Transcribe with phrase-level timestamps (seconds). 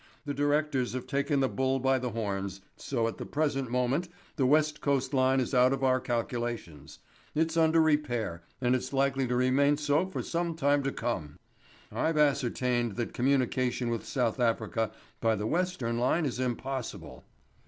[0.25, 4.47] The directors have taken the bull by the horns, so at the present moment the
[4.47, 6.97] West Coast line is out of our calculations.
[7.35, 11.37] It's under repair, and it's likely to remain so for some time to come.
[11.91, 17.23] I've ascertained that communication with South Africa by the Western line is impossible.